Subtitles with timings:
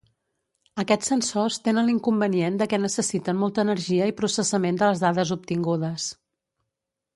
[0.83, 6.11] Aquests sensors tenen l'inconvenient de què necessiten molta energia i processament de les dades obtingudes.